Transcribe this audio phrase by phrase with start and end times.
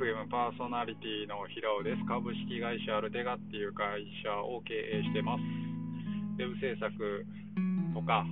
[0.00, 2.00] FM パーソナリティの平尾です。
[2.08, 5.44] 株式会社アルテガっていう会社を経営してます。
[6.40, 6.88] ウェブ制作
[7.92, 8.24] とか、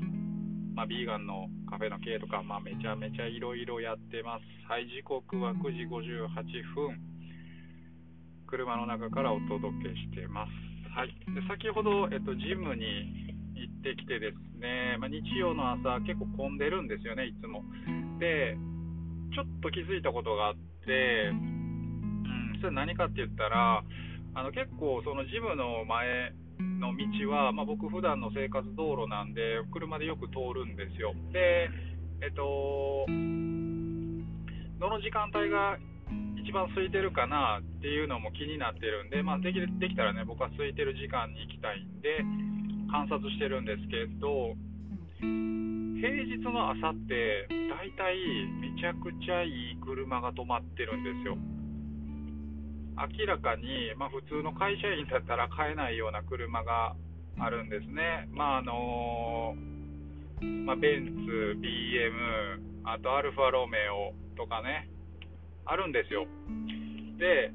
[0.72, 4.48] まあ、ビーガンのカフェの経営とか、まあ、めちゃめちゃいろいろやってます。
[4.64, 6.32] はい、時刻は9時58
[6.72, 6.96] 分。
[8.48, 10.56] 車の中からお届けしてます。
[10.96, 17.60] はい、で先ほど、えっと、ジムに行ってきてですね、まあ、日曜の朝、結構混んでるんですよね、いつも。
[18.16, 18.56] で、
[19.36, 20.54] ちょっと気づいたことがあっ
[20.86, 21.57] て、
[22.70, 23.82] 何かって言ったら、
[24.34, 26.32] あの結構、そのジムの前
[26.78, 31.14] の道は、まあ、僕、普段の生活道路なんで、車でよく通るんですよ。
[31.32, 31.70] で、
[32.22, 33.06] えっと、
[34.78, 35.78] どの時間帯が
[36.42, 42.24] 一番空いてるかなっていうのも気になってるんで、まあ、できできたらね、僕は空いてる時間に行きたいんで、
[42.90, 44.54] 観察してるんですけど、
[45.20, 48.16] 平日の朝って、大体
[48.62, 51.36] めちゃくちゃいい車が止まってるんですよ。
[53.06, 56.96] 明らかに、まあ、普通の会社員だったら買えないような車が
[57.38, 58.28] あるんですね。
[58.32, 59.54] まああの
[60.40, 64.88] まあ、ベンツ、BM、あとアルファロメオとかね、
[65.64, 66.26] あるんですよ。
[67.18, 67.52] で、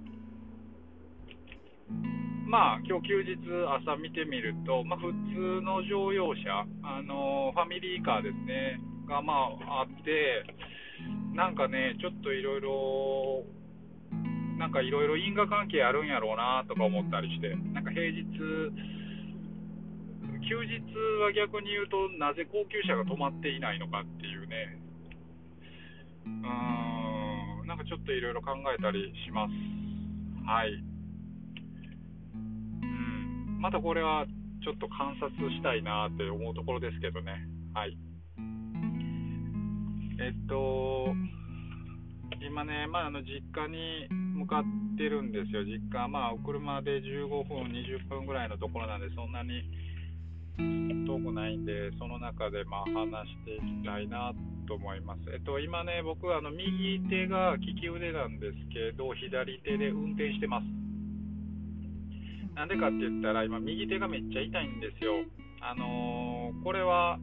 [2.46, 3.40] まあ、今日休日、
[3.82, 9.34] 朝見てみると、まあ、普通の乗用車、あのファミリーカーですね、がま
[9.68, 10.46] ああって、
[11.34, 13.44] なんかね、ちょっといろいろ、
[14.64, 18.24] なんかいろいろ因果関係あるんやろうなとか思ったりして、なんか平日、
[20.48, 20.80] 休日
[21.20, 24.80] は逆に言うと、なぜ高級車が止まっていないのかっていうね、
[26.26, 26.32] うー
[27.66, 29.54] んなんかちょっといろいろ考えたりします。
[30.48, 30.72] はい。
[32.32, 33.60] うん。
[33.60, 34.26] またこれは
[34.64, 37.36] ちょっと観察したいなって思うところですけどね。
[37.74, 37.98] はい。
[40.22, 41.14] えっと、
[42.46, 44.64] 今ね、まあ、あの実家に向かっ
[44.98, 49.64] てるんですよ、実家、まあ、車で15分、20分ぐらいのところなんで、そんなに
[51.08, 54.34] 遠くないんで、その中でまあ話していきたいな
[54.68, 55.22] と思います。
[55.34, 60.66] えっと、今ね、僕はあの右手が利き腕なんですけど、左手で運転してます。
[62.56, 65.26] なんでかって言ったら、今、右手がめっちゃ痛いんですよ。
[65.62, 67.18] あのー、これは、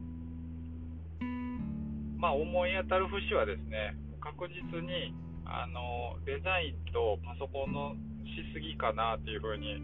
[2.17, 5.13] まあ、思い当たる節はですね、確実に、
[5.45, 9.75] あの、デザインとパソコンのしすぎかなっていうふうに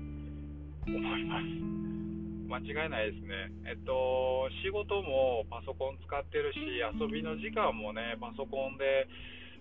[0.85, 1.45] 思います。
[2.47, 3.51] 間違いないですね。
[3.65, 9.07] えっと、仕事もパソコン使ってるし、遊びの時間もね、パソコンで、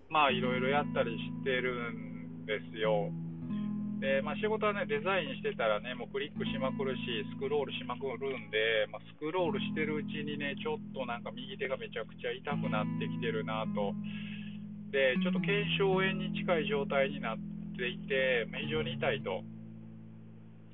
[0.09, 3.10] まあ、いろいろやったりしてるんですよ。
[3.98, 13.94] で、まあ、仕事はね、デザインしてたらね、もうクリックしまくるし、スクロールしまくるんで、まあ、スクロールしてるうちにね、ちょっとなんか右手がめちゃくちゃ痛くなってきてるなと。
[14.93, 17.39] で、ちょっと腱鞘炎に近い状態になっ
[17.77, 19.43] ていて、非常に痛いと。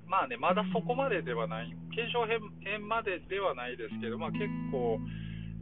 [0.06, 2.41] まあね、まだそこまでではない、検証編
[2.87, 5.00] までではないですけど、まあ、結構、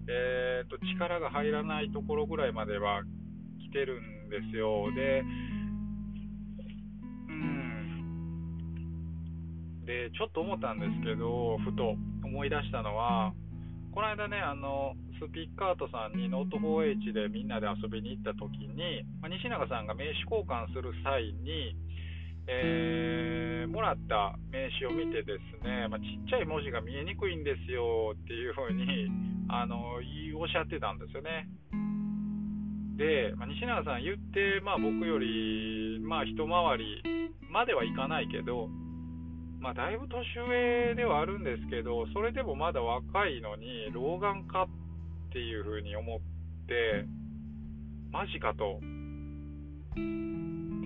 [0.09, 4.91] えーと、力が入らないところぐらいまでは来てるんですよ。
[4.93, 5.23] で、
[7.29, 7.91] うん。
[9.87, 11.95] で、ちょっと思ったんですけど、ふと
[12.25, 13.33] 思い出したのは、
[13.93, 21.77] この間ね、あの、スピッカートさんにノート 4H でみんなで遊びに行った時に、まあ、西永さんが名刺交換する際に、
[22.47, 29.11] えー、もらった名刺を見てですね、まあ、ちっちゃい文字が見えにくいんですよっていうふうに
[29.51, 30.01] あの
[30.39, 31.49] おっしゃってたんですよね。
[32.97, 37.03] で、まあ、西永さん言って、まあ、僕より、まあ、一回り
[37.51, 38.69] まではいかないけど、
[39.61, 46.21] まあ、だいぶ年上ではあるんですけど、それでもまだ若いのに、老眼かっていうふうに思っ
[46.67, 47.05] て、
[48.11, 48.81] マジかと。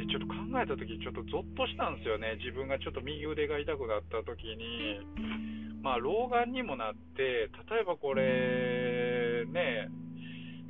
[0.04, 5.00] ちょっと考えたとき、ちょっとゾッとしたんですよね、自分がちょっと右腕が痛くなったときに、
[5.82, 9.88] まあ、老眼にもなって、例えばこれ、ね、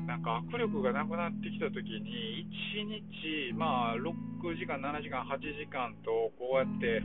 [0.06, 2.46] なんか握力がなくなってきたときに、
[2.76, 4.12] 1日、まあ、6
[4.56, 7.02] 時間、7時間、8時間と、こうやって、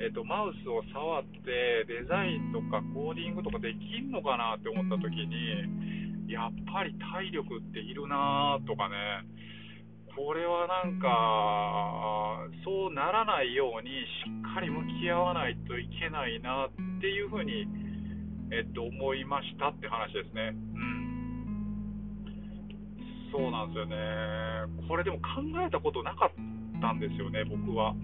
[0.00, 8.96] えっと、マウスを触って、デザインとかコーディングとかできんのかなって思ったときに、やっぱり体力っているなとかね、
[10.16, 13.94] これはなんか、そうならないようにし
[14.48, 16.70] っかり向き合わないといけないなっ
[17.00, 17.68] ていうふうに、
[18.52, 20.54] えっと、思いましたって話ですね。
[20.54, 21.00] うん。
[23.32, 23.96] そうなんですよね。
[24.88, 26.30] これでも考えたことなかっ
[26.80, 27.94] たんですよね、僕は。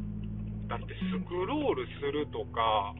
[0.68, 2.94] だってスクロールするとか、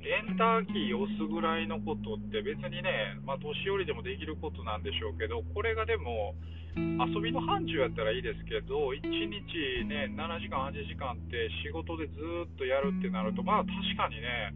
[0.00, 6.34] エンターキー押すぐらいのことって別にね、まあ、年寄りでもできることなんでしょうけど、これがでも
[6.76, 12.14] 遊びの範疇やったらいいですけど、1日ね、7時間、8時間って仕事でず
[12.46, 14.54] っとやるってなると、まあ確かにね、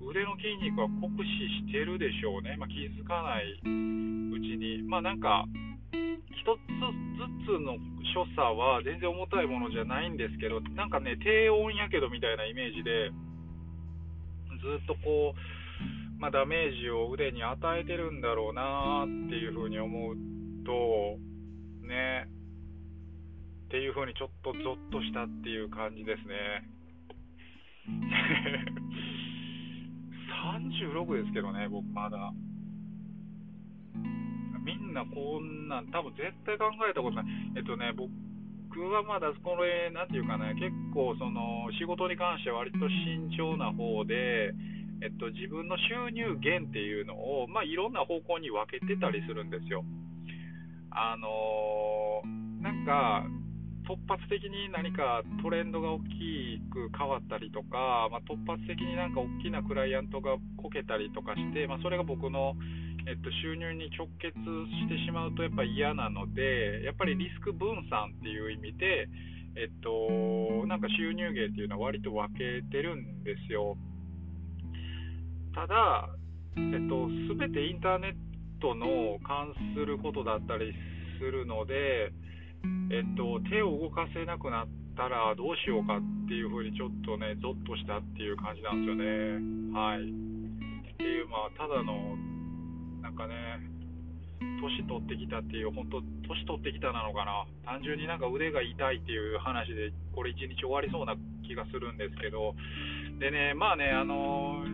[0.00, 4.82] 腕の筋肉は酷使してるでしょうね、まあ、気づかないうちに。
[4.88, 5.44] まあなんか
[5.92, 6.72] 一つ
[7.46, 7.76] ずつの
[8.12, 13.10] 所作は全然重たいものじゃないんですけど、なんかね、低温やけどみたいなイメージで、
[14.60, 20.16] ずっとこう、まあ、ダメージを腕に与えてるんだろうなっていうふうに思う
[20.64, 21.18] と、
[21.86, 22.28] ね、
[23.66, 26.68] っていうふうにちょっとゾッとしたっていう感じですね。
[30.92, 32.32] 36ですけどね、僕まだ。
[34.92, 37.26] なこんなん、多分絶対考えたことない。
[37.56, 38.08] えっとね、僕
[38.80, 44.52] はまだこれ、なんていうかね、結構その仕事に関しては割と慎重な方で、
[45.02, 49.84] えっと、自分の収入源っていうのを、まあ、いろんな方向に分けてたりするんですよ。
[50.90, 53.26] あのー、なんか、
[53.82, 62.54] 突発的に何かトレンドが大きく変わったりとか、まあ、突発的になんか大きなクライアントがこけたりとかして、まあ、それが僕の
[63.06, 69.08] えっと、収入に直結してしまうとやっぱ嫌なので、やっぱりリスク分散っていう意味で、
[69.56, 73.76] えっと、なんか収入源っていうのは割と分けてるんですよ。
[75.54, 76.08] ただ、
[76.56, 77.08] えっと、
[77.38, 78.14] 全てインターネッ
[78.60, 80.72] トの関することだったり
[81.18, 82.12] するので、
[82.90, 89.76] えっと、手を動かせなくなったらどうしようかっていうふうにちょっとね、ゾッとしたっていう感じなんですよね。
[89.76, 90.00] はい。
[90.00, 92.16] っていう、まあ、ただの
[93.12, 93.60] なんかね、
[94.40, 101.14] 年取ってきたっていう、本当、年取ってきたなのかな、単純になんか腕が痛いっていう話で、これ、一日終わりそうな
[101.44, 102.56] 気がするんですけど、
[103.20, 104.64] でね、まあね、あの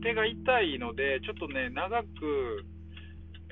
[0.00, 2.64] 手が痛いので、ちょっとね、長く、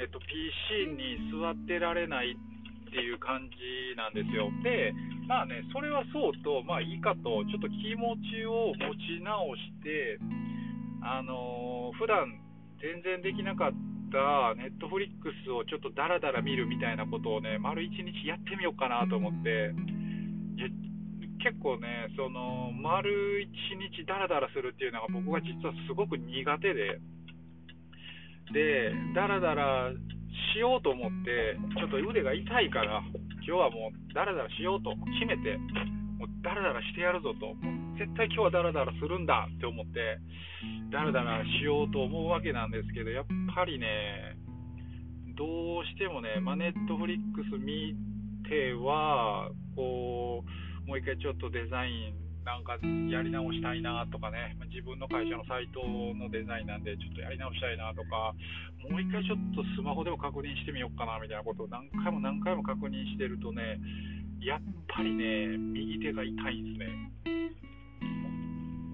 [0.01, 4.49] えっと、PC に座ってられないっていう感じなんですよ。
[4.65, 4.95] で、
[5.29, 10.17] まあね、それはそうと、まあいいかと、ちょっと気持ちを持ち直して、
[11.05, 12.41] あのー、普段
[12.81, 13.92] 全然できなかった
[14.57, 19.73] ネットフリックスをちょっとダラダラ見るみたいなことをね、丸1日やってみようかなと思って、
[21.43, 23.49] 結構ね、その丸1
[23.81, 27.01] 日ダラダラするっていうのが僕は実はすごく苦手で、
[28.53, 29.91] で、ダラダラ
[30.55, 33.03] しようと思って、ちょっと腕が痛いから、
[33.43, 35.59] 今日はもうダラダラしようと決めて、
[36.19, 37.57] もうダラダラしてやるぞと、
[37.99, 40.19] 絶対今日はダラダラするんだって思って、
[40.91, 44.37] ダラダラしようと思うわけなんですけど、やっぱりね、
[45.37, 47.97] どうしてもね、まあ、ネットフリックス見
[48.49, 50.45] ては、こ
[50.85, 52.75] う、もう一回ちょっとデザインなんか
[53.11, 58.35] やり直したいなとかね、自分の会社のサイトのデザインなんで、ちょっとやり直したいなとか、
[58.91, 63.79] もう一回ちょっとスマホでも確認してみようかなみたいなことを何回も何回も確認してるとね、
[64.43, 67.13] やっぱりね、右手が痛いんですね。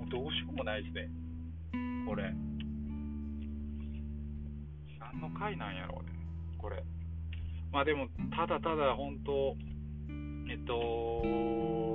[0.09, 1.09] どうしようもないですね、
[2.07, 2.33] これ。
[4.99, 6.13] 何の回なんやろうね、
[6.59, 6.83] これ。
[7.73, 9.57] まあでも、ただただ本当、
[10.51, 11.89] えっと、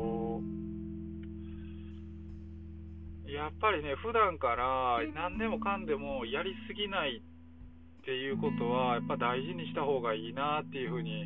[3.34, 11.26] やっぱりね、普段から何でもかんでもやりすぎないっていうことは、やっぱ大事にした方がいいなっていうふうに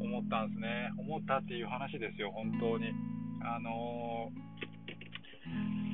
[0.00, 0.90] 思ったんですね。
[0.98, 2.90] 思ったっていう話ですよ、本当に。
[3.44, 4.47] あのー、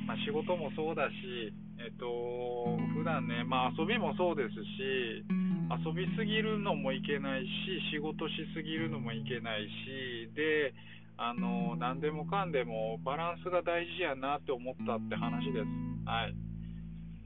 [0.05, 5.25] まあ、仕事もそうだし、えっと、普段ね、まあ、遊びもそうですし、
[5.85, 7.49] 遊びすぎるのもいけないし、
[7.91, 10.73] 仕事しすぎるのもいけないし、で、
[11.17, 15.65] あの何でもかんでもバランスが大事やなって思ったって話です。
[16.05, 16.35] はい。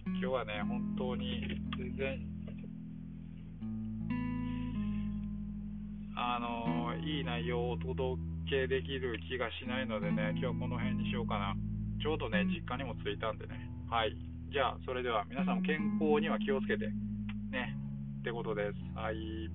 [0.05, 1.41] 今日はね、本当に
[1.77, 2.19] 全然
[6.15, 11.55] あのいい内容をお届けできる気がしないのでね、今日はこの辺にしようかな。
[12.01, 13.69] ちょうどね、実家にも着いたんでね。
[13.89, 14.15] はい。
[14.51, 16.87] じゃあ、それでは皆さんも健康には気をつけて、
[17.51, 17.75] ね、
[18.19, 18.79] ってことです。
[18.95, 19.49] はい。